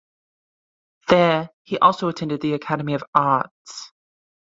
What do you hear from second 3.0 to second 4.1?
arts.